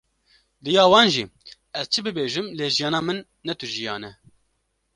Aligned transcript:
Diya 0.63 0.85
wan 0.93 1.07
jî: 1.13 1.23
Ez 1.79 1.85
çi 1.91 1.99
bibêjim, 2.05 2.47
lê 2.57 2.67
jiyana 2.75 3.01
min, 3.07 3.19
ne 3.45 3.53
tu 3.59 3.65
jiyan 3.73 4.03
e.” 4.09 4.11